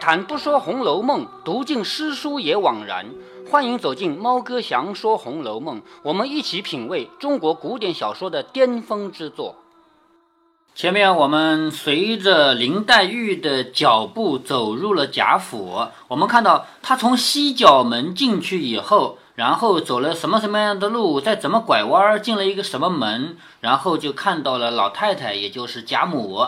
[0.00, 3.06] 谈不说《红楼梦》，读尽诗书也枉然。
[3.50, 9.56] 欢迎走进猫哥祥说《红楼梦》，我们一起品味中国古典小说的巅峰之作。
[10.74, 26.46] 前面我们随着林黛玉的脚步走入了贾府，我们看到她从西角门进去以后，然后走了什么什么样的路，再怎么拐弯儿进了一个什么门，然后就看到了老太太，也就是贾母。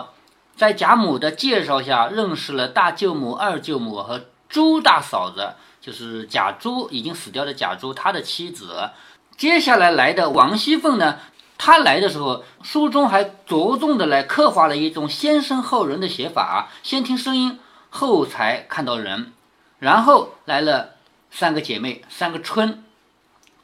[0.55, 8.91] 在贾母的介绍下，认识了大舅母、二舅母和朱大嫂子，就是贾珠已经死掉的贾珠，他的妻子。
[9.37, 11.17] 接下来来的王熙凤呢，
[11.57, 19.33] 她来的时候，书中还着重的来刻画了一种先声后人的写法，先听声音，后才看到人。
[19.79, 20.91] 然后来了
[21.31, 22.83] 三个姐妹，三个春。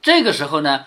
[0.02, 0.86] 这个时候呢，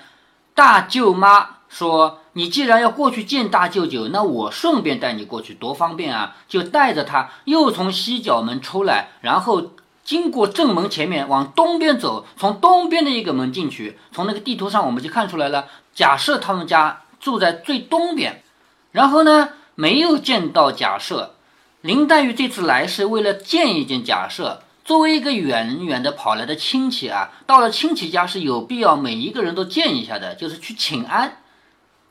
[0.54, 2.18] 大舅妈说。
[2.34, 6.36] 你既然要过去见大舅舅，那我顺便带你过去，多方便啊！
[6.48, 9.72] 就带着他又从西角门出来，然后
[10.04, 13.98] 经过正门前面往东边走，从东边的一个门进去。
[14.12, 18.44] 从那个地图上我们就看出来了，假设他们家住在最东边。
[18.92, 21.34] 然后呢，没有见到假设，
[21.80, 24.62] 林黛玉这次来是为了见一见假设。
[24.84, 31.38] 作为一个远远的跑来的亲戚啊，到了亲戚家是有必要每一个人都见一下的，就是去请安。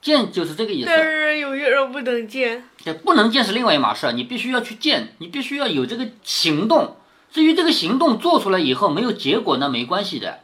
[0.02, 6.98] 见就是这个意思，但是有些人不能见，这不能见是另外一码事，你必须要去见，你必须要有这个行动。
[7.32, 10.40] 至于这个行动做出来以后没有结果，那没关系的。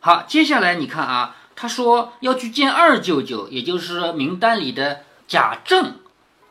[0.00, 5.96] 好，接下来你看啊，他说要去见二舅舅，也就是名单里的贾政，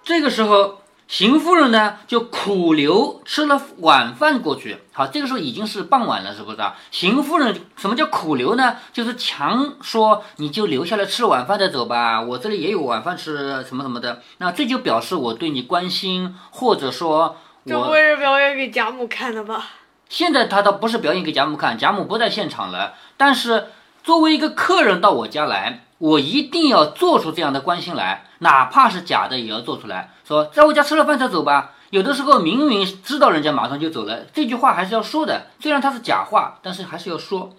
[0.04, 0.79] 这个时候。
[1.10, 4.78] 邢夫人呢，就苦留吃了晚饭过去。
[4.94, 6.76] 好，这个时候已经是傍晚了，是不是啊？
[6.92, 8.76] 邢夫人什么叫苦留呢？
[8.94, 14.22] 就是强说你就留下来吃晚饭再走吧，我这里也有晚饭吃，什么什么的。
[14.38, 19.66] 那这就表示我对你关心，或者说，这不会是表演给贾母看的吧？
[20.10, 22.94] 现在他倒不是表演给贾母看，贾母不在现场了。
[23.18, 23.70] 但是
[24.04, 25.86] 作为一个客人到我家来。
[25.98, 30.14] 我一定要做出这样的关心来，哪怕是假的也要做出来。
[30.28, 31.72] 说在我家吃了饭再走吧。
[31.92, 35.48] 有的时候明明知道人家马上就走了，这句话还是要说的。
[35.60, 37.56] 虽然它是假话，但是还是要说。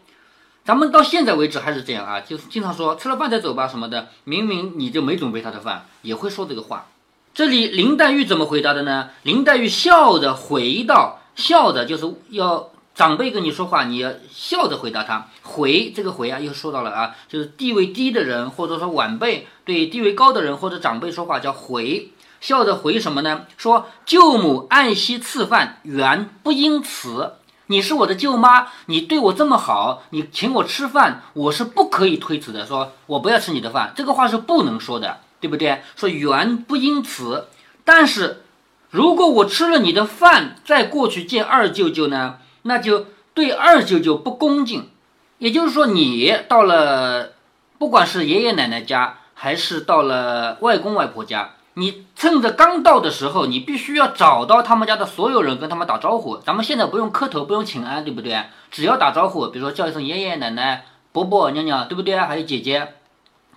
[0.65, 4.09] 咱们到现在为止还是这样啊，就是经常说吃了饭再走吧什么的。
[4.25, 6.87] 明明你就没准备他的饭，也会说这个话。
[7.35, 9.11] 这里林黛玉怎么回答的呢？
[9.23, 15.29] 林黛玉笑着回道：“笑着就是要。”长辈跟你说话，你要笑着回答他。
[15.43, 23.47] 回这个回啊，又说到了啊，就是地位低的人，或者说晚辈对地位高的人或者长辈说话叫回，笑着回什么呢？
[23.57, 27.35] 说舅母爱惜赐饭，原不应辞。
[27.67, 32.67] 你是我的舅妈，你对我这么好，你请我吃饭，我是不可以推辞的。
[32.67, 35.83] 说我不要吃你的饭，这个话是不能说的，对不对？
[35.95, 37.47] 说原不应辞。
[37.85, 38.43] 但是
[38.91, 42.39] 如果我吃了你的饭，再过去见二舅舅呢？
[42.63, 44.91] 那就对二舅舅不恭敬，
[45.39, 47.33] 也就是说，你到了，
[47.79, 56.37] 不管是爷爷奶奶家，还是到了外公外婆家，你趁着刚到的时候，你必须要找到他们家的所有人，跟他们打招呼。
[56.39, 58.45] 咱们现在不用磕头，不用请安，对不对？
[58.71, 62.19] 只要打招呼，比如说叫一声爷爷奶奶、伯伯、娘娘，对不对？
[62.19, 62.95] 还有姐姐，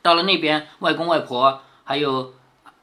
[0.01, 2.33] 到了那边，外公外婆，还有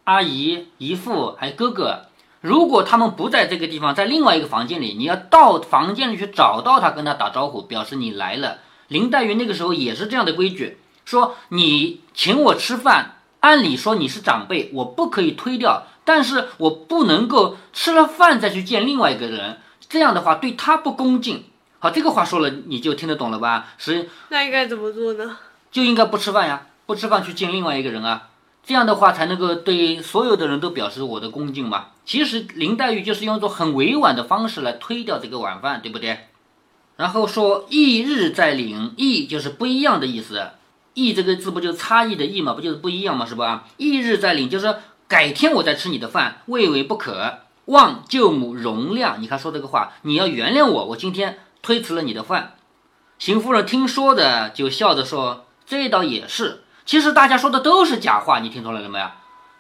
[0.05, 2.03] 阿姨、姨父，还有哥哥。
[2.41, 8.59] 如果他们不在这个地方，在另外一个房间里，你要到房间里去找到他，跟他打招呼，表示你来了。
[8.89, 19.59] 林黛玉那个时候也是这样的规矩，说你请我吃饭，按理说你是长辈，我不可以推掉，但是我不能够吃了饭再去见另外一个人，
[19.89, 21.45] 这样的话对他不恭敬。
[21.79, 23.69] 好，这个话说了你就听得懂了吧？
[23.77, 25.37] 是那应该怎么做呢？
[25.71, 28.30] 就应该不吃饭呀，不吃饭去见另外一个人啊。
[28.63, 31.87] 这样的话才能够对所有的人都表示我的恭敬嘛。
[32.05, 36.27] 其实林黛玉就是用一种很委婉的方式来推掉这个晚饭，对不对？
[36.97, 40.51] 然后说异日再领，异就是不一样的意思，
[40.95, 43.67] 异这个字不就差异的异嘛，不就是不一样嘛，是吧？
[43.79, 44.77] 异日再领就是
[45.09, 47.41] 改天我再吃你的饭，未为不可。
[47.67, 52.55] 望舅母容谅，你看说这个话，你要原谅我，我今天推辞了你的饭。
[53.19, 59.07] 邢夫人听说的就笑着说：“这倒也是。”其实大家说的都是假话，你听出来了没有？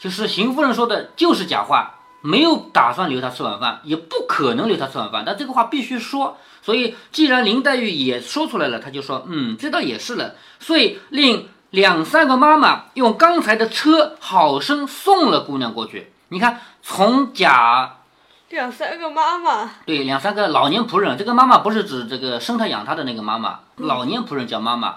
[0.01, 5.23] 就是邢夫人说的就是假话，没有打算留他吃晚饭，也不可能留他吃晚饭。
[5.25, 10.35] 但这个话必须说，所以既然林黛玉也说出来了，她就说，嗯，这倒也是了。
[10.59, 16.13] 所以令两三个妈妈用刚才的车好生送了姑娘过去。
[16.31, 17.99] 你看，从贾
[18.49, 21.17] 两三个妈妈，对，两三个老年仆人。
[21.17, 24.97] 这个妈妈不是指这个生她养她的那个妈妈，老年仆人叫妈妈。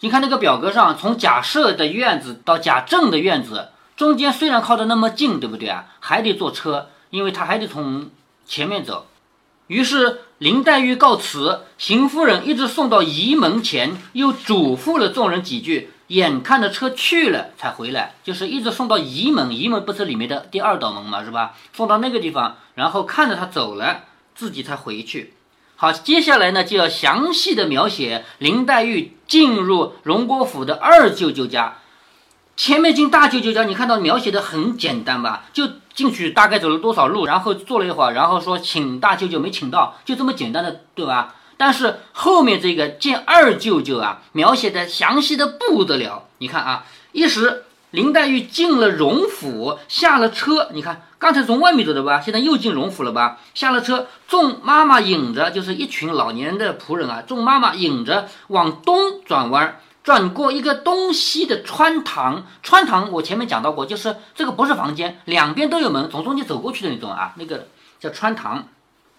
[0.00, 5.86] 你看那个表格上，从贾赦的院子到贾政的院子，中间虽然靠得那么近，对不对啊？
[5.98, 8.10] 还得坐车，因为他还得从
[8.46, 9.08] 前面走。
[9.66, 21.54] 于是林黛玉告辞，邢夫人一直送到仪门前，又嘱咐了众人几句，眼看着车去了才回来，就是一直送到仪门，仪门不是里面的第二道门嘛，是吧？
[21.72, 24.04] 送到那个地方，然后看着他走了，
[24.34, 25.34] 自己才回去。
[25.80, 31.78] 好，接下来呢就要详细的描写林黛玉进入荣国府的二舅舅家。
[32.56, 35.44] 前面进大舅舅家，你看到描写的很简单吧？
[35.52, 41.36] 就进去大概走了多少路，然后坐了一会儿，然后说请大舅舅没请到，就这么简单的，对吧？
[41.56, 46.24] 但是后面这个见二舅舅啊，描写的详细的不得了。
[46.38, 53.38] 你看啊，一时林黛玉进了荣府，下了车，你看刚才从外面走的吧，现在又进荣府了吧？
[53.54, 59.80] 下了车，众妈妈引着，就是一群老年的仆人啊，众妈妈引着往东转弯。
[60.04, 67.66] 转过一个东西的穿堂，穿堂我前面讲到过，就是这个不是房间，两边都有门，从中间走过去的那种啊，那个
[68.00, 68.68] 叫穿堂。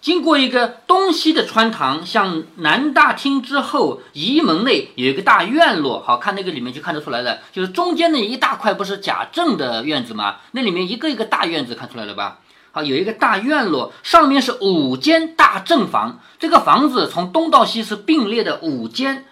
[0.00, 10.36] 经过一个东西的穿堂，向南大厅之后，仪门内有一个大院落，好看那个里面就看得出来了，就是中间那一大块不是贾政的院子吗？
[10.52, 12.38] 那里面一个一个大院子看出来了吧？
[12.72, 19.26] 好，有一个大院落，上面是五间大正房，这个房子从东到西是并列的五间。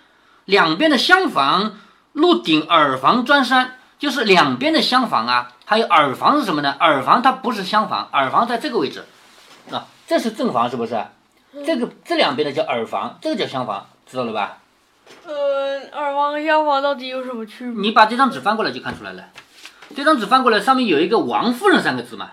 [0.45, 1.77] 两边的厢房，
[2.13, 5.53] 鹿顶耳房砖山，就是两边的厢房啊。
[5.67, 6.75] 还有耳房是什么呢？
[6.81, 9.05] 耳房它不是厢房，耳房在这个位置，
[9.71, 11.05] 啊，这是正房是不是？
[11.67, 14.59] 这个这两边的叫耳房，这个叫厢房，知道了吧？
[15.27, 17.83] 呃，耳房和厢房到底有什么区别？
[17.83, 19.25] 你把这张纸翻过来就看出来了。
[19.95, 22.31] 这张纸翻过来，上面有一个王夫人三个字嘛，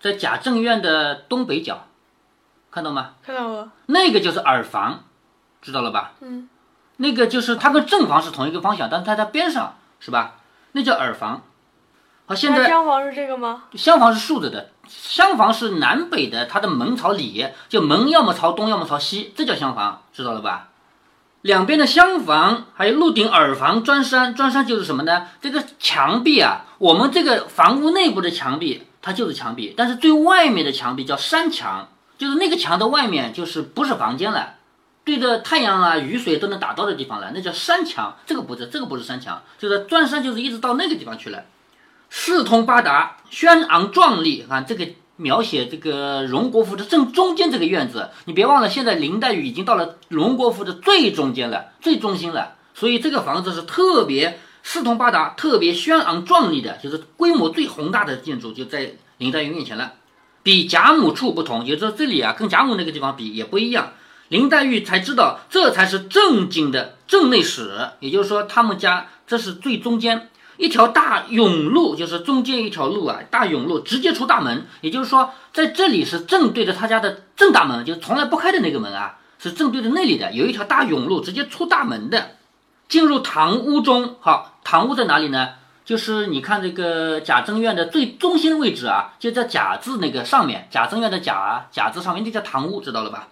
[0.00, 1.86] 在贾政院的东北角，
[2.70, 3.14] 看到吗？
[3.24, 3.72] 看到了。
[3.86, 5.04] 那个就是耳房。
[5.60, 6.12] 知道了吧？
[6.20, 6.48] 嗯，
[6.98, 10.36] 那个就是它跟正房是同一个方向，但是它在边上，是吧？
[10.70, 11.42] 那叫耳房。
[12.26, 13.64] 好，现在厢房是这个吗？
[13.74, 20.68] 厢房是竖着的，厢房是南北的，它的门朝里，就门要么朝东，要么朝西，这叫厢房，知道了吧？
[21.42, 25.28] 两边的厢房还有鹿顶耳房砖山，砖山就是什么呢？
[25.40, 31.88] 这个墙壁啊，我们这个房屋内部的墙壁它就是墙壁，但是最外面的墙壁叫山墙，
[32.18, 34.54] 就是那个墙的外面就是不是房间了。
[35.04, 38.16] 对着太阳啊、雨水都能打到的地方了，那叫山墙。
[38.26, 41.44] 这个不是，这个不是山墙，就是砖山，就是一直到那个地方去了。
[42.10, 44.46] 四通八达，轩昂壮丽。
[44.48, 52.54] 啊，这个描写这个荣国府的正中间这个院子，你别忘了，现在林黛玉已经到了荣国府的最中间了，最中心了。
[52.74, 59.94] 所以这个房子是特别四通八达、特别轩昂壮丽的，就是规模最宏大的建筑就在林黛玉面前了。
[60.44, 63.92] 比贾母处不同，也就是这里啊，跟贾母那个地方比也不一样。
[64.28, 70.28] 林黛玉才知道，这才是正经的正内史，也就是说，他们家这是最中间
[70.58, 82.32] 一条大甬路，就是中间一条路啊，大甬路直接出大门，也就是说，在这里是正对着他家的正大门，就是从来不开的那个门啊，是正对着那里的，有一条大甬路直接出大门的。
[82.88, 85.50] 进入堂屋中，好，堂屋在哪里呢？
[85.84, 93.28] 就是你看这个贾政院的最中心位置啊，就在贾字那个上面，贾政院的贾贾字上面，就叫堂屋，知道了吧？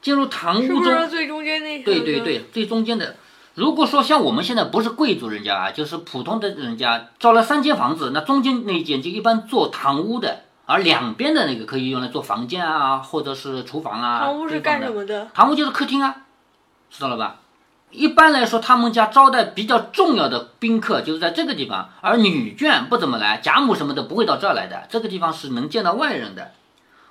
[0.00, 3.16] 进入堂屋中，最中间那对对对，最中间的。
[3.54, 14.20] 如果说像我们现在不是贵族人家啊，就是普通的人家，造了三间房子，那中间那一间就一般做堂屋的，而两边的那个可以用来做房间啊，或者是厨房啊。
[14.20, 15.28] 堂屋是干什么的？
[15.34, 16.16] 堂屋就是客厅啊，
[16.90, 17.36] 知道了吧？
[17.90, 26.52] 一般来说，他们家招待比较重要的宾客就是在这个地方，而女眷不怎么来，贾母什么的不会到这儿来的，这个地方是能见到外人的。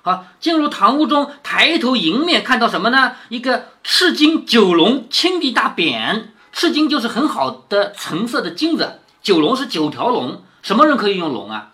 [0.04, 3.12] 好，进入堂屋中，抬头迎面看到什么呢？
[3.28, 10.42] 一个赤金九龙青地大匾，赤金就是很好的橙色的金子，九龙是九条龙。
[10.62, 11.72] 什么人可以用龙啊？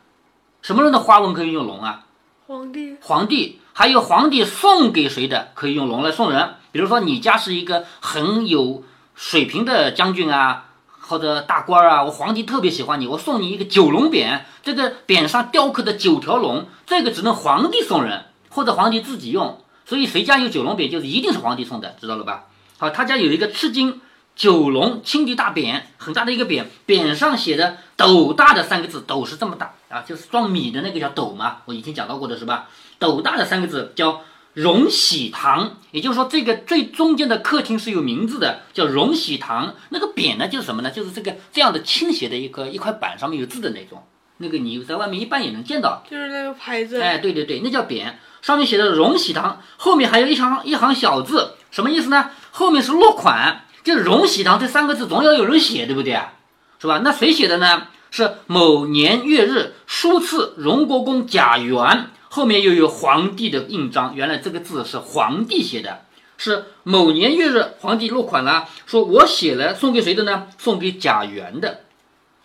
[0.62, 2.06] 什么人的花纹可以用龙啊？
[2.46, 2.96] 皇帝。
[3.02, 6.54] 皇帝还有皇帝送给谁的可以用龙来送人？
[6.72, 10.66] 比如说你家是一个很有水平的将军啊，
[11.00, 16.66] 或者大官啊，我皇帝特别喜欢你，我送你一个九龙匾，这个匾上雕刻的九条龙。
[16.86, 22.44] 这个只能皇帝送人，或者皇帝自己用，所以谁家有九龙匾，就是一定是皇帝送的，知道了吧？
[22.78, 24.00] 好，他家有一个赤金
[24.38, 32.68] 九龙青地大匾，很大的一个匾，匾上写的“斗大”的三个字，斗是这么大啊，就是装米的那个叫斗嘛，我以前讲到过的是吧？
[33.00, 34.20] 斗大的三个字叫
[34.54, 39.74] 荣禧堂，也就是说这个最中间的客厅是有名字的，叫荣禧堂。
[39.88, 40.90] 那个匾呢，就是什么呢？
[40.92, 44.04] 就是这个这样的倾斜的一个一块板，上面有字的那种。
[44.36, 47.00] 那个你在外面一般也能见到，就是那个牌子。
[47.00, 52.30] 哎，对对对，那叫匾，上面写的“荣禧堂”，后面还有一行一行小字，什么意思呢？
[52.52, 56.34] 后面是落款，就“荣禧堂”这三个字总要有人写，对不对啊？
[56.78, 57.00] 是吧？
[57.02, 57.88] 那谁写的呢？
[58.10, 66.02] 是某年月日书赐荣国公贾源后面又有皇帝的印章，原来这个字是皇帝写的，
[66.38, 70.46] 是某年月日皇帝落款了，说我写了送给谁的呢？
[70.56, 71.80] 送给贾元的。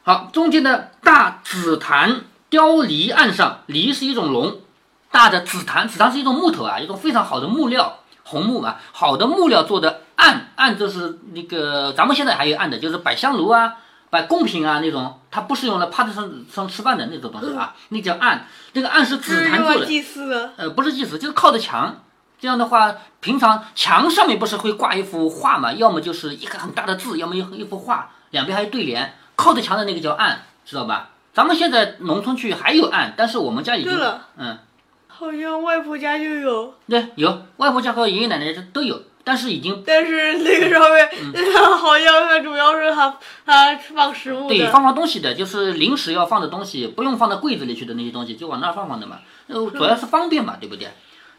[0.04, 4.60] 好，中间的大紫檀雕梨案上，梨是一种龙，
[5.12, 13.76] 大的紫檀，紫檀是一种木头啊，一种非常好的木料，红木啊，好的木料做的案，案就是那个咱们现在还有案的，就是摆香炉啊。
[14.10, 18.46] 摆贡品啊，那种它不是用来趴在上上吃饭的那种东西啊，那叫案。
[18.74, 20.52] 那个案是紫檀做的，祭祀的。
[20.56, 21.96] 呃，不是祭祀，就是靠着墙。
[22.40, 25.74] 这样的话，平常墙上面不是会挂一幅画嘛？
[25.74, 29.16] 要么就是一个很大的字，要么一一幅画，两边还有对联。
[29.36, 31.10] 靠着墙的那个叫案，知道吧？
[31.34, 33.92] 咱们现在农村去还有案，但是我们家已经
[34.38, 34.60] 嗯，
[35.24, 36.74] 好像外婆家就有。
[36.88, 39.02] 对，有外婆家和爷爷奶奶都有。
[39.26, 41.10] 但是已经，但是那个上面
[41.78, 49.20] 好像它主要是它它放食物对，放放东西的，就是临时要放的东西，不用放到柜子里去的那些东西，就往那儿放放的嘛。
[49.48, 50.90] 呃，主要是方便嘛，对不对？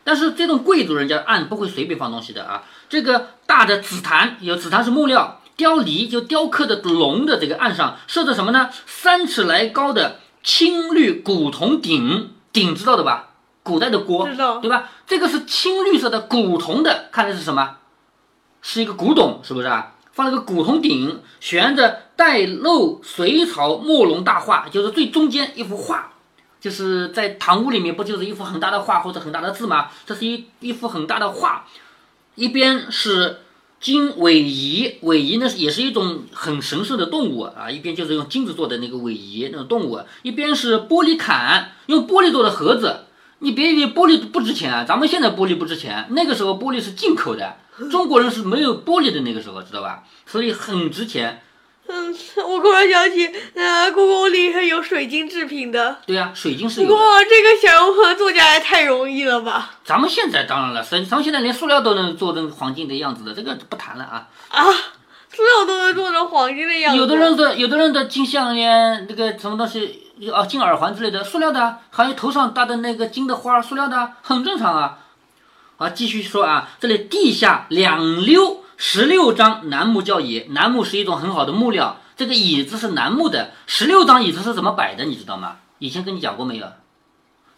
[0.03, 2.62] 但是这种贵族人家按不会随便放东西的啊。
[2.88, 8.71] 这个大的紫檀，有紫檀是木料，雕梨就雕刻的龙的这个案上设的什么呢？
[8.87, 13.34] 三尺来高的青绿古铜鼎，鼎知道的吧？
[13.64, 14.28] 古代的锅，
[14.61, 14.90] 对吧？
[15.06, 17.78] 这个是青绿色的古铜的，看的是什么？
[18.62, 19.94] 是一个古董，是不是啊？
[20.12, 26.12] 放了个古铜鼎，悬着带漏隋朝墨龙大画，就是最中间一幅画，
[26.61, 29.88] 就是在堂屋里面不就是一幅很大的画或者很大的字吗？
[30.06, 31.66] 这是一一幅很大的画，
[32.35, 33.40] 一边是
[33.80, 43.06] 金尾仪，尾仪呢也是一种很神圣的动物啊，一边就是用金子做的那个尾仪那种动物，一边是玻璃坎，用玻璃做的盒子。
[43.41, 47.57] 你别以为玻璃不值钱啊，咱们现在玻璃不值钱，那个时候玻璃是进口的，
[47.91, 50.03] 中国人是没有玻璃的那个时候，知道吧？
[50.26, 51.43] 所以很值钱。
[51.87, 52.17] 嗯，
[52.49, 55.99] 我突然想起，呃，故宫里还有水晶制品的。
[56.07, 56.88] 对呀，水晶是有。
[56.88, 59.73] 不过这个想要作家也太容易了吧？
[59.85, 64.29] 咱们现在当然了，咱咱们现在连塑料都能做成黄金的样子的，这个不谈了啊。
[64.49, 64.64] 啊，
[65.35, 66.99] 塑料都能做成黄金的样子。
[66.99, 70.03] 有的人的，有的人的金项链，那个什么东西。
[70.33, 75.00] 啊，金耳环之类的，塑料的，还有头上戴的那个金的花，塑料的，很正常啊。
[75.76, 85.57] 啊，继续说啊，这里地下两溜十六张楠木教椅，楠木是一种很好的木料，这个椅子是楠木的，十六张椅子是怎么摆的，你知道吗？
[85.81, 86.67] 以前跟你讲过没有？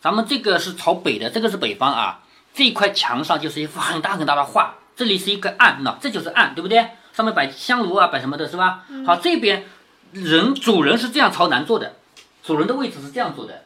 [0.00, 2.20] 咱们这个是朝北的，这个是北方啊，
[2.54, 6.88] 这一块墙上就是一幅很大很大的画，这里是一个案，那这就是案，对不对？
[7.16, 8.84] 上面摆香炉啊，摆什么的，是吧？
[9.06, 9.64] 好，这边
[10.12, 11.94] 人主人是这样朝南坐的。
[12.42, 13.64] 主人的位置是这样坐的，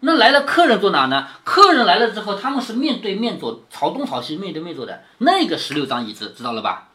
[0.00, 1.26] 那来了客人坐哪呢？
[1.42, 5.02] 客人来了之后，他们是面对面坐，朝东朝西面对面坐的。
[5.18, 6.88] 那个十六张椅子知道了吧？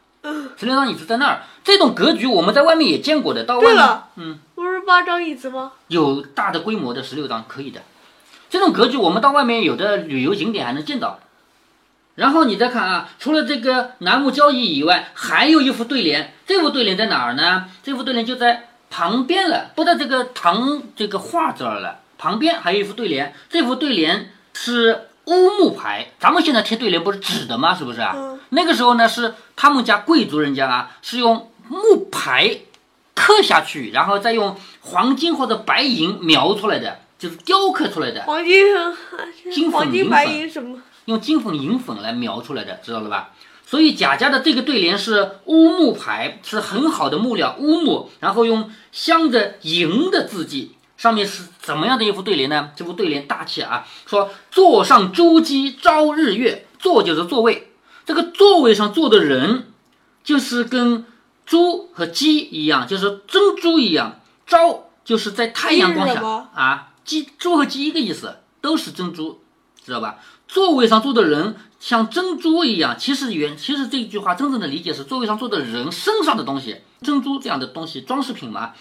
[0.56, 3.44] 十六张椅子在那儿，这种格局我们在外面也见过的。
[3.44, 5.72] 到外面，嗯，不是八张椅子吗？
[5.88, 7.82] 有大的规模的十六张可以的，
[8.48, 11.20] 这种格局我们到外面有的旅游景点还能见到。
[12.18, 16.34] 然后你再看啊，除了这个楠木交椅以外，还有一副对联。
[16.46, 17.66] 这副对联在哪儿呢？
[17.82, 18.64] 这副对联就在。
[18.90, 22.00] 旁边了，不在这个唐这个画这儿了。
[22.16, 26.08] 旁边还有一副对联，这副对联是乌木牌。
[26.18, 27.74] 咱们现在贴对联不是纸的吗？
[27.74, 28.16] 是不是啊？
[28.48, 32.60] 那个时候呢，是他们家贵族人家啊，是用木牌
[33.14, 38.22] 刻下去，然后再用黄金或者白银描出来的，就是雕刻出来的。
[38.22, 38.64] 黄金、
[39.52, 40.78] 金粉、银粉什么？
[41.08, 43.30] 用金粉、银粉来描出来的，知道了吧？
[43.64, 52.72] 所以贾家的这个对联是乌木牌，是很好的木料乌木，然后用镶着银的字迹，上面是怎么样的一副对联呢？
[52.76, 57.72] 这副对联大气啊，说坐上珠玑朝日月，坐就是座位，
[58.04, 59.72] 这个座位上坐的人
[60.22, 61.06] 就是跟
[61.46, 66.22] 珠和鸡一样，就是珍珠一样，朝就是在太阳光下
[66.54, 69.40] 啊，鸡猪和鸡一个意思，都是珍珠，
[69.82, 70.18] 知道吧？
[70.48, 71.54] 座位上坐的人。
[71.80, 78.72] 像珍珠一样，其实原其实这句话真正的理解是座位上坐的人身上的东西，珍珠这样的东西装饰品嘛。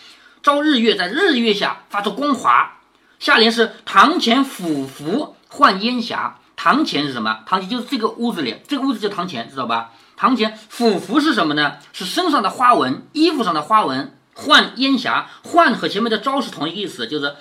[0.41, 2.79] 朝日月在日月下发出光华。
[3.19, 6.39] 下联是堂前俯伏换烟霞。
[6.55, 7.41] 堂前是什么？
[7.45, 9.91] 堂前就是这个屋子里，这个屋子叫堂前，知道吧？
[10.15, 11.73] 堂前俯伏是什么呢？
[11.93, 14.17] 是身上的花纹，衣服上的花纹。
[14.33, 17.35] 换烟霞，换和前面的朝是同一个意思，就是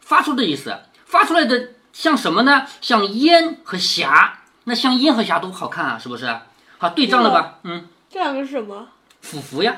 [0.00, 0.76] 发出的意思。
[1.04, 2.66] 发出来的像什么呢？
[2.80, 4.40] 像烟和霞。
[4.64, 6.26] 那像烟和霞多好看啊，是不是？
[6.76, 7.58] 好对仗了吧？
[7.64, 8.88] 嗯，这两个是什么？
[9.20, 9.76] 俯伏呀。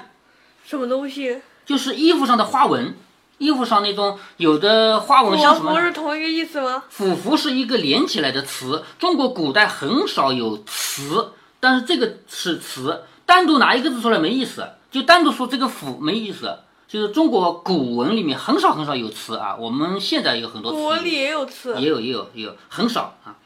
[0.64, 1.40] 什么东西？
[1.64, 2.96] 就是衣服上的花纹，
[3.38, 5.72] 衣服上那种有的花纹像什么？
[5.72, 6.82] 不是同一个意思吗？
[6.90, 16.58] 俯伏是一个连起来的词，中国古代很少有词，但是这个是词，单独拿一个字出来没意思，就单独说这个俯没意思。
[16.90, 23.36] 就是中国古文里面很少很少有词啊，我们现在有很多词古文里也有词，也有也有也有很少啊。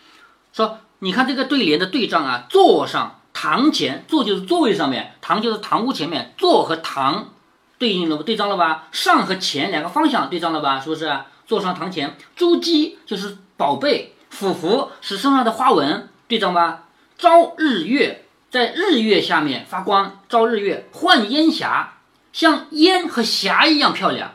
[0.55, 7.35] 说你看这个对联的对仗啊，座上堂前，座就是座位上面，堂就是堂屋前面，座和堂
[7.77, 8.89] 对应了对仗了吧？
[8.93, 10.81] 上和前两个方向对仗了吧？
[10.81, 11.15] 是不是？
[11.47, 16.85] 座上堂前，珠玑就是宝贝，俯伏是身上的花纹，对仗吧？
[17.19, 21.99] 朝日月在日月下面发光，朝日月换烟霞，
[22.35, 24.35] 像烟和霞一样漂亮。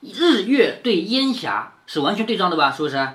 [0.00, 2.72] 日月对烟霞是完全对仗的吧？
[2.72, 3.08] 是不是？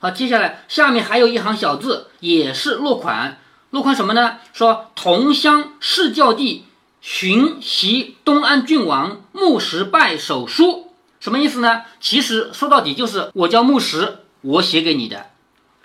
[0.00, 3.38] 好，接下来下面还有一行小字，也是落款。
[3.70, 4.38] 落款什么呢？
[4.52, 6.66] 说同乡市教弟
[7.00, 11.82] 寻袭东安郡王穆石拜手书，什么意思呢？
[12.00, 15.30] 其实说到底就是我叫穆石，我写给你的。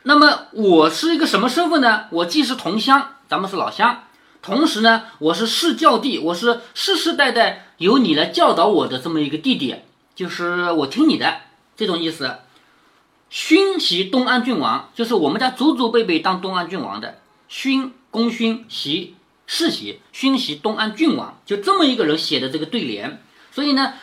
[0.01, 2.05] 那么我是一个什么身份呢？
[2.09, 4.05] 我既是同乡，咱们是老乡，
[4.41, 9.75] 同时呢，我是世教弟，我是世世代代由你来教导我的这么一个弟弟，
[10.15, 11.41] 就是我听你的
[11.75, 12.37] 这种意思。
[13.29, 17.19] 勋袭东安郡王，就是我们家祖祖辈辈当东安郡王的。
[17.49, 19.15] 勋功勋袭
[19.45, 23.21] 世袭，勋袭东安郡王，就这么一个人写的这个对联。
[23.51, 23.95] 所以呢，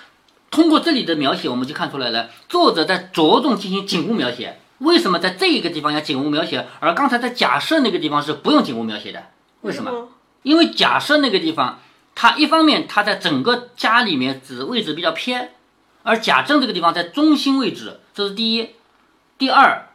[0.51, 4.61] 通过这里的描写，我们就看出来了，作者在着重进行景物描写。
[4.79, 9.23] 为什么在这一个地方要景物描写，而刚才在假设那个地方是不用景物描写的？
[9.63, 10.09] 为什么？
[10.45, 11.81] 因为假设那个地方，
[12.15, 15.55] 它一方面它在整个家里面指位置比较偏，
[16.05, 18.71] 而贾政这个地方在中心位置，这是第一。
[19.37, 19.89] 第二，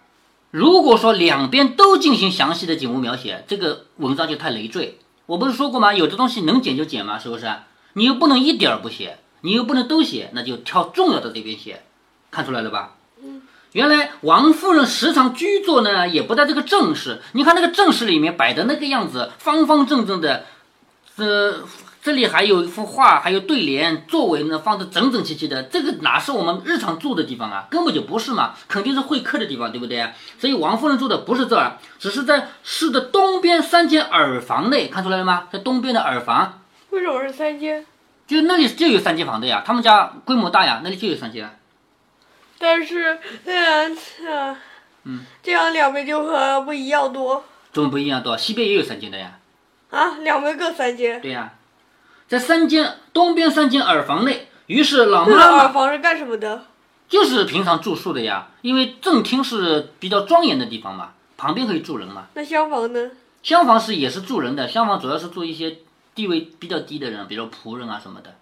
[0.52, 5.00] 如果说两边都进行详细的景物描写，这个文章就太累赘。
[5.28, 5.94] 我不是说过吗？
[5.94, 7.50] 有的东西能减就减嘛，是不是？
[7.94, 11.84] 你又不能一点儿不写，你又不能都写，那就挑重要的这边写。
[12.32, 12.96] 看出来了吧？
[13.74, 17.22] 原来王夫人时常居坐呢，也不在这个正室。
[17.34, 20.46] 你看那个正室里面摆的那个样子，方方正正的，
[21.18, 21.54] 呃，
[22.02, 25.62] 这里还有一幅画，还有对联，座位呢放的整整齐齐的。
[25.64, 27.68] 这个哪是我们日常住的地方啊？
[27.70, 30.14] 根本就不是嘛，肯定是会客的地方，对不对？
[30.40, 35.44] 所以王夫人住的不是这儿，只是在室的东边三间耳房内，看出来了吗？
[35.52, 37.86] 在东边的耳房，为什么是三间？
[38.26, 41.59] 就那里就有三间房的呀，他们家规模大呀，那里就有三间。
[42.60, 44.58] 但是，嗯嗯，
[45.06, 48.38] 嗯，这样两边就和不一样多怎么不一样多？
[48.38, 49.40] 西边也有三间的呀。
[49.90, 51.22] 啊，两边各三间。
[51.22, 51.54] 对呀，
[52.28, 56.66] 在三间东边三间耳房内，于是老这个妈妈耳房是干什么的？
[57.08, 62.28] 就是平常住宿的呀，因为正厅是比较庄严的地方嘛，旁边可以住人嘛。
[62.34, 63.10] 那厢房呢？
[63.42, 65.78] 厢房是也是住人的，厢房主要是住一些
[66.14, 68.36] 地位比较低的人，比如仆人啊什么的。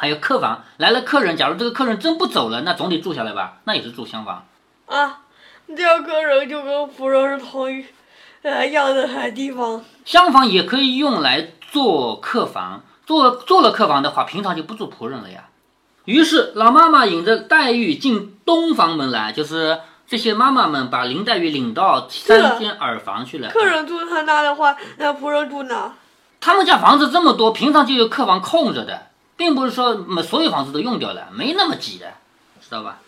[0.00, 4.46] 还有客房，来了客人，假如这个客人真不走了，那总得住下来吧，那也是住厢房。
[4.86, 5.18] 啊，
[5.76, 7.84] 这样客人就跟仆人是同一
[8.40, 9.84] 呃样的地方。
[10.06, 15.44] 厢房也可以用来做客房，做做了客房的话，平常就不住仆人了呀。
[16.06, 23.50] 于是老妈妈引着黛玉进东房门来，就是这些妈妈们把林黛玉领到三间耳房去了。
[23.50, 25.92] 客人住他那的话，那仆人住哪？
[26.40, 29.08] 他们家房子这么多，平常就有客房空着的，
[29.40, 32.12] 并不是说嗯所有房子都用掉了，没那么挤的，
[32.60, 32.98] 知道吧？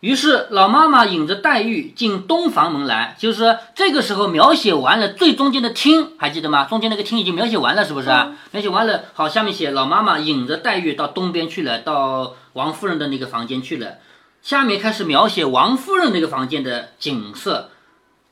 [0.00, 6.64] 于是老妈妈引着黛玉进东房门来，就是说这个时候描写完了最中间的厅，还记得吗？
[6.64, 8.08] 中间那个厅已经描写完了，是不是？
[8.50, 13.98] 描写完了，好，下面写老妈妈引着黛玉到东边去了，到王夫人的那个房间去了。
[14.42, 17.70] 下面开始描写王夫人那个房间的景色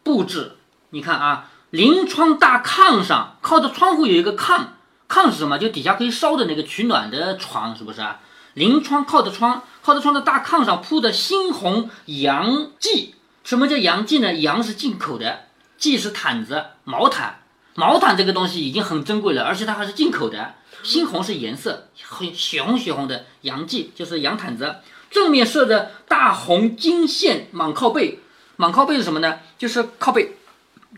[0.02, 0.56] 布置。
[0.90, 4.66] 你看啊，临窗大炕上靠着窗户有一个炕，
[5.08, 5.58] 炕是什么？
[5.58, 8.20] 就底下可以烧的那个取暖的床，是不是啊？
[8.54, 13.14] 临窗靠着窗，靠着窗的大炕上铺的猩红洋蓟。
[13.44, 14.34] 什么叫洋蓟呢？
[14.34, 15.46] 羊是进口的，
[15.78, 17.40] 蓟是毯子、毛毯。
[17.74, 20.54] 毛毯这个东西已经很珍贵了，而且它还是进口的。
[20.82, 24.76] 猩红是颜色，很血红血红的洋蓟就是羊毯子。
[25.10, 28.20] 正面设着大红金线蟒靠背，
[28.58, 29.38] 蟒靠背是什么呢？
[29.58, 30.36] 就是靠背。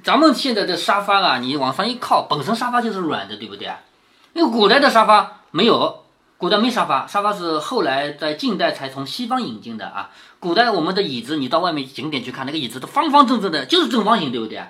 [0.04, 3.80] 咱们现在的沙发啊，你往上一靠，本身沙发就是软的，对不对啊？
[4.38, 6.04] 因为古代的沙发没有，
[6.36, 10.10] 古代没沙发，沙发是后来在近代才从西方引进的啊。
[10.38, 14.62] 古代我们的椅子，你到外面景点去看，那个椅子都方方正正的，就是正方形，对不对？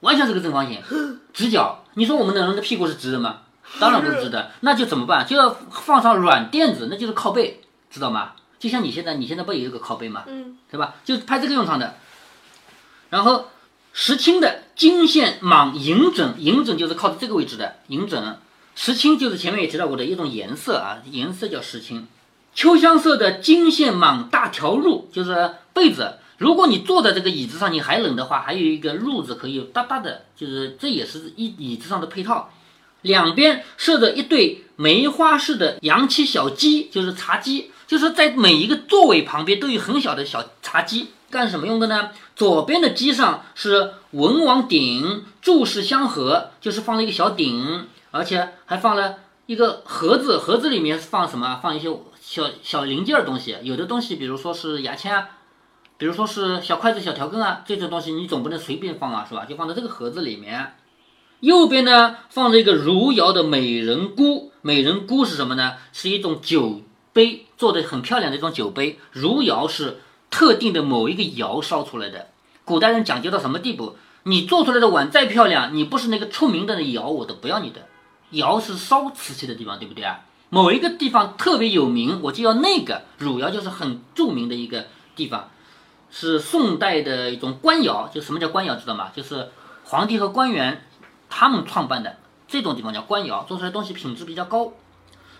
[0.00, 0.82] 完全是个正方形，
[1.32, 1.84] 直角。
[1.94, 3.38] 你说我们的人的屁股是直的吗？
[3.80, 5.26] 当然不是直的， 那就怎么办？
[5.26, 8.32] 就要放上软垫子，那就是靠背，知道吗？
[8.58, 10.24] 就像你现在，你现在不也有个靠背吗？
[10.26, 10.96] 嗯，对吧？
[11.02, 11.94] 就派这个用场的。
[13.08, 13.46] 然后
[13.94, 18.38] 石青的金线蟒银枕，银枕就是靠着这个位置的银枕。
[18.74, 22.06] 石青就是前面也提到过的一种颜色啊，颜色叫石青。
[22.54, 26.18] 秋香色的金线蟒大条褥，就是被子。
[26.38, 32.50] 如果你坐在这个椅子上，你还冷的话，还有一个褥子可以搭搭的，就是这也是一椅子上的配套。
[33.02, 42.10] 两边设着一对梅花式的洋漆小几，就是茶几，就是在每一个座位旁边都有很小的小茶几，干什么用的呢？
[42.36, 51.58] 左边的机上是文王鼎，注释相合，就是放了一个小鼎，而且还放了一个盒子，盒子里面是放什么？
[51.62, 51.88] 放一些
[52.20, 55.28] 小小零件儿东西，有的东西，比如说是牙签啊，
[55.98, 59.44] 比如说是小筷子、小调羹啊，这种东西你总不能随便放啊，是吧？
[59.44, 60.74] 就放在这个盒子里面。
[61.40, 65.74] 右边呢放着一个汝窑的美人菇，美人菇是什么呢？
[65.92, 66.80] 是一种酒
[67.12, 68.98] 杯，做的很漂亮的一种酒杯。
[69.12, 69.98] 汝窑是
[70.34, 72.26] 特定的某一个窑烧出来的。
[72.64, 73.96] 古代人讲究到什么地步？
[74.24, 77.86] 你做出来的碗再漂亮，你不是那个出名的窑，我都不要你的。
[78.30, 80.22] 窑是烧瓷器的地方，对不对啊？
[80.50, 83.02] 某一个地方特别有名，我就要那个。
[83.18, 85.50] 汝窑就是很著名的一个地方，
[86.10, 88.10] 是宋代的一种官窑。
[88.12, 89.10] 就什么叫官窑，知道吗？
[89.14, 89.50] 就是
[89.84, 90.84] 皇帝和官员。
[91.30, 92.16] 他们创办的
[92.48, 94.72] 这种地方叫官窑，做出来东西品质比较高。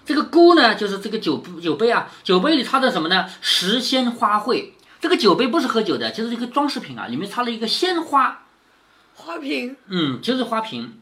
[0.04, 3.26] 这个菇呢，就是这个酒酒杯啊，酒杯里插的什么呢？
[3.40, 4.70] 石鲜花卉。
[5.04, 8.46] 这个酒杯不是喝酒的，就是一个装饰品啊，里面插了一个鲜花
[9.14, 9.76] 花瓶。
[9.88, 10.94] 嗯，就是花瓶。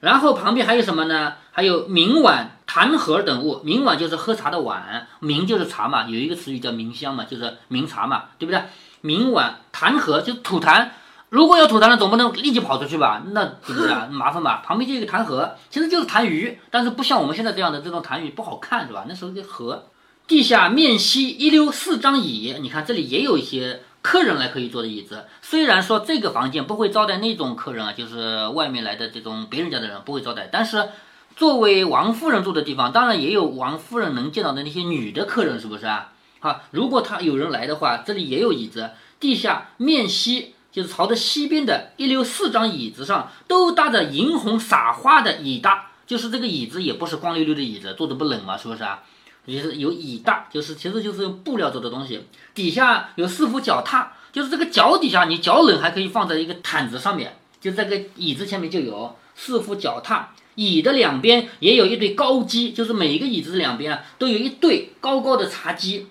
[0.00, 1.34] 然后旁边还有什么呢？
[1.52, 3.60] 还有明碗、坛盒等物。
[3.62, 8.60] 明碗就是喝茶的碗，明就是茶嘛，有一个词语叫明香嘛，就是明茶嘛，对不对？
[9.02, 10.88] 明碗、坛盒就是吐痰。
[11.28, 13.22] 如果有吐痰了，总不能立即跑出去吧？
[13.30, 14.08] 那对不对啊？
[14.10, 14.64] 麻烦吧？
[14.66, 19.04] 旁边就一个痰盒，其实就是痰盂，但是不像我们现在这样的这种痰盂不好看，是吧？
[19.08, 19.86] 那时候的盒，
[20.26, 25.26] 地下面西一溜四张椅，你看这里也有一些客人来可以坐的椅子。
[25.42, 30.88] 虽然说这个房间不会招待那种客人啊，就是外面来的这种别人家的人不会招待，但是
[31.36, 36.12] 作为王夫人住的地方，当然也有王夫人能见到的那些女的客人，是不是啊？
[36.40, 38.90] 好，如果他有人来的话，这里也有椅子。
[39.20, 40.54] 地下面西。
[40.74, 49.04] 就是朝着西边的一溜四张椅子上都搭着银红撒花的椅搭，就是这个椅子也不是光溜溜的椅子，坐着不冷嘛，是不是啊？
[49.46, 52.26] 也是有椅大，就是其实就是用布料做的东西。
[52.54, 60.30] 底下有四副脚踏，就是这个脚底下你脚冷还可以放在一个毯子上面，就这个椅子前面就有四副脚踏。
[60.54, 66.06] 椅的两边也有一对高机，就是每一个椅子两边啊都有一对高高的茶几，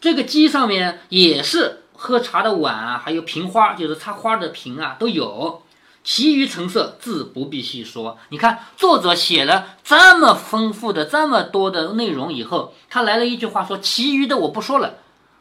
[0.00, 1.82] 这个机上面也是。
[2.00, 5.60] 喝茶的碗啊，还有瓶花，就是插花的瓶啊，都有。
[6.04, 8.18] 其余成色自不必细说。
[8.30, 14.94] 你看，作者写了这么丰富的、这么多的内容以后，他来了一句话说：“其余的我不说了。”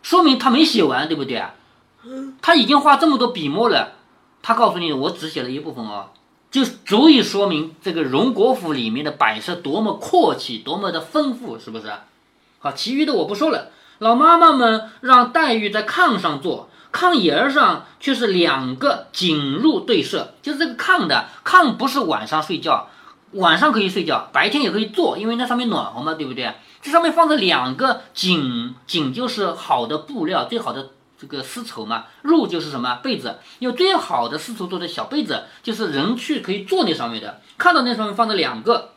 [0.04, 1.54] 说明他没写完，对不对啊？
[2.42, 3.94] 他已经画这么多笔墨了，
[4.42, 6.12] 他告诉你，我只写了一部分哦，
[6.50, 11.92] 就足以说明这个荣国府里面的摆设多么阔气，多么的丰富，是不是？
[12.60, 13.72] 好，其余的我不说了。
[14.00, 22.90] 老妈妈们让黛玉在炕上坐，炕沿儿上却是两个井入对射，就是这个炕的炕不是晚上睡觉，
[23.32, 26.54] 晚上可以睡觉，白天也可以坐，因为那上面暖和嘛，对不对？
[26.82, 37.42] 这上面放着两个锦，锦就是好的布料，最好的这个丝绸嘛，褥就是什么被子，用最好的丝绸做的小被子，就是人去可以坐那上面的。
[37.58, 38.92] 看到那上面放着两个，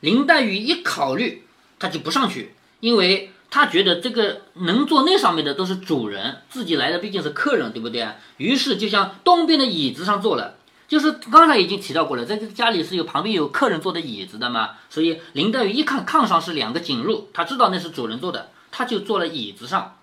[0.00, 1.44] 林黛玉一考虑，
[1.78, 3.30] 她就不上去，因为。
[3.50, 8.06] 他觉得这个能坐那上面的都是主人，自己来的毕竟是客人，对不对？
[8.36, 10.54] 于是就向东边的椅子上坐了。
[10.88, 14.70] 就是刚才已经提到过了，在这家里是有旁边有客人坐的椅子的嘛。
[14.88, 19.96] 所以林黛玉一看炕上是两个锦褥，她知道那是主人坐的，她就坐了椅子上。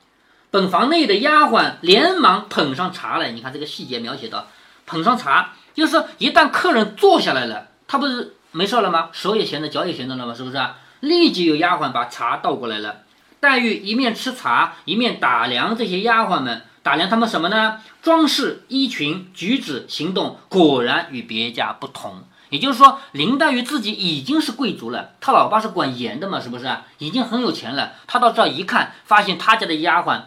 [0.52, 4.48] 本房内的丫鬟连忙捧上茶来，你看这个细节描写到，
[4.86, 9.10] 捧上茶，就是一旦客人坐下来了，他不是没事了吗？
[9.14, 10.34] 手也闲着，脚也闲着了吗？
[10.34, 10.58] 是不是？
[11.00, 13.03] 立即有丫鬟把茶倒过来了。
[13.44, 17.82] 黛玉一面吃茶，一面打量这些丫鬟们，打量他们什么呢？
[18.02, 22.24] 装饰、衣裙、举止、行动，果然与别家不同。
[22.50, 26.74] 也就是说，林黛玉自己已经是贵族了，她老爸是管盐的嘛，是不是？
[27.00, 27.92] 已经很有钱了。
[28.08, 30.22] 她到这一看，发现她家的丫鬟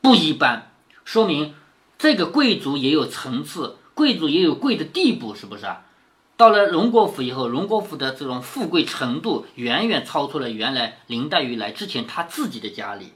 [0.00, 0.70] 不一般，
[1.04, 1.54] 说明
[1.98, 5.66] 这个贵族也有层次，贵族也有贵的地步，是不是？
[6.42, 13.12] 到了荣国府以后，荣国府的这种富贵程度远远超出了原来林黛玉来之前她自己的家里。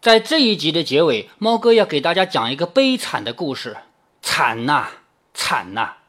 [0.00, 3.76] 在这一集的结尾，猫哥要给大家讲一个悲惨的故事，
[4.20, 4.88] 惨呐，
[5.32, 6.01] 惨呐！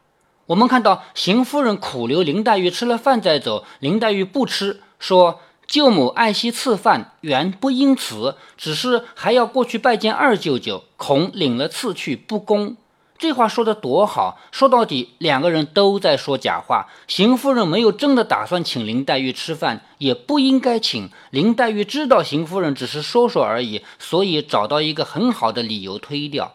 [0.48, 12.76] 我们看到邢夫人苦留林黛玉吃了饭再走，林黛玉不吃，说舅母爱惜赐饭，原不因此，只是还要过去拜见二舅舅，恐领了赐去不公。
[13.18, 16.88] 这话说的多好，说到底两个人都在说假话。
[17.08, 21.10] 邢夫人没有真的打算请林黛玉吃饭，也不应该请。
[21.30, 26.52] 林黛玉知道邢夫人只是说说而已，所以找到一个很好的理由推掉。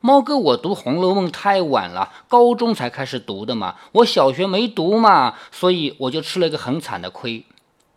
[0.00, 7.44] 猫哥，我读《红楼梦》太晚了，高中才开始读的嘛，我小学没读嘛，所以我就吃了一个很惨的亏。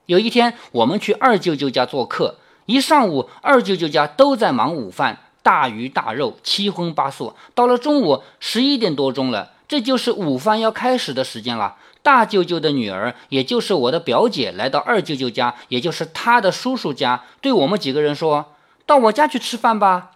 [0.08, 2.36] 有一天，我们去二舅舅家做客，
[2.66, 5.20] 一上午二舅舅家都在忙午饭。
[5.44, 7.34] 大鱼大肉，七荤八素。
[7.56, 11.78] 到了中午十一点多钟了，这就是午饭要开始的时间了。
[12.04, 18.54] 大舅舅的女儿，也就是我的表姐，来到二舅舅家，也就是他的叔叔家，对我们几个人说
[18.86, 20.12] ：“到我家去吃饭吧。”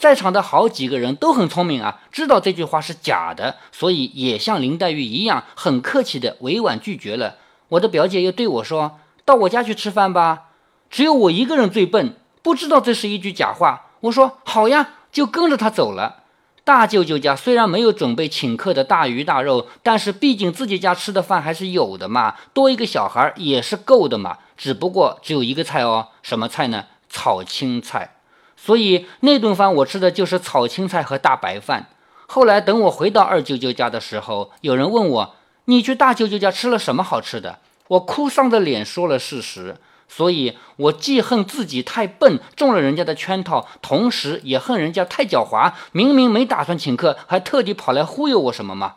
[0.00, 7.36] 在场的好几个人都很聪明啊，知道这句话是假的，所以也像林黛玉一样，很客气的委婉拒绝了。
[7.68, 10.44] 我的表姐又对我说：“到我家去吃饭吧。”
[10.88, 13.90] 只有我一个人最笨，不知道这是一句假话。
[14.00, 16.22] 我说好呀，就跟着他走了。
[16.64, 24.38] 大舅舅家虽然没有准备请客的大鱼大肉，但是毕竟自己家吃的饭还是有的嘛，多一个小孩也是够的嘛。
[24.56, 26.86] 只不过只有一个菜哦，什么菜呢？
[27.10, 28.14] 炒青菜。
[28.62, 31.88] 所以那顿饭我吃的就是炒青菜和大白饭。
[32.26, 39.76] 后来等我回到二舅舅家的时候，有人问我：“你去大舅舅家吃了什么好吃的？”我哭丧着脸说了事实。
[40.06, 48.96] 所以，我既恨自己太笨，中了人家的圈套，同时也恨人家太狡猾，明明没打算请客，还特地跑来忽悠我什么吗？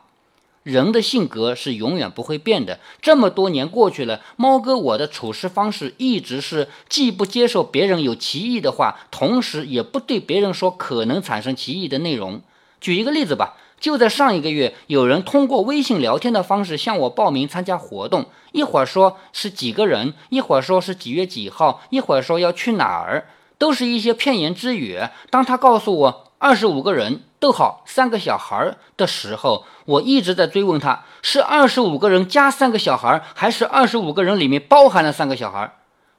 [0.63, 2.79] 人的性格是永远不会变的。
[3.01, 12.41] 这么多年过去了，猫哥我的处事方式一直是既不接受别人有歧义的话，同时也不对别人说可能产生歧义的内容。
[12.81, 13.57] 举一个例子吧。
[13.79, 25.01] 就在上一个月，有人通过微信聊天的方式向我报名参加活动，一会儿说是几个人，一会儿说是几月几号，一会儿说要去哪儿，都是一些片言之语。
[25.29, 35.73] 当他告诉我二十五个人，逗号三个小孩的时候，我一直在追问他是二十五个人加三个小孩，还是二十五个人里面包含了三个小孩。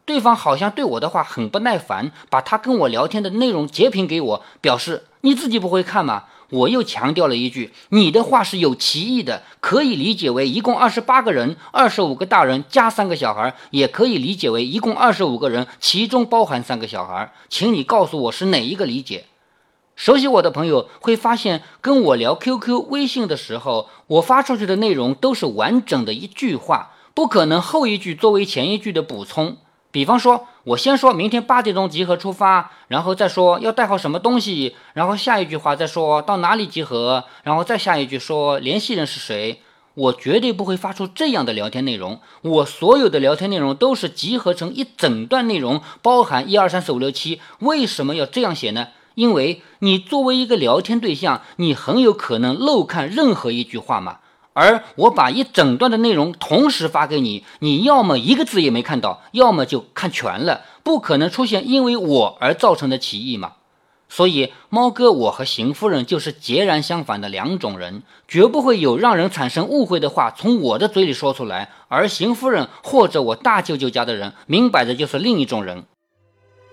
[0.04, 6.24] 对方好像对我的话很不耐烦，把他跟我聊天的内容截屏给我，表示你自己不会看吗？
[6.50, 17.32] 我又强调了一句：“你的话是有歧义的，可以理解为一共二十八个人，二十五个大人加三个小孩，也可以理解为一共二十五个人，其中包含三个小孩。
[17.48, 19.24] 请你告诉我是哪一个理解？
[19.96, 29.56] 熟悉我的朋友会发现，跟我聊 QQ、微信的时候，我发出去的内容都是完整的一句话，不可能后一句作为前一句的补充。
[29.90, 30.46] 比方说。
[30.64, 39.60] 我先说明天八点钟集合出发，然后再说要带好什么东西，然后下一句话再说到哪里集合，然后再下一句说联系人是谁。
[39.92, 42.18] 我绝对不会发出这样的聊天内容。
[42.40, 47.42] 我所有的聊天内容都是集合成一整段内容，包含一二三四五六七。
[47.58, 48.88] 为什么要这样写呢？
[49.14, 54.18] 因为你作为一个聊天对象，你很有可能漏看任何一句话嘛。
[54.52, 63.54] 而我把一整段的内容同时发给你，你要么一个字也没看到，要么就看全了，不可能出现因为我而造成的歧义嘛。
[64.08, 71.72] 所以，猫哥，我和邢夫人就是截然相反的两种人，绝不会有让人产生误会的话从我的嘴里说出来。
[71.88, 75.84] 而邢夫人或者我大舅舅家的人，明摆着就是另一种人。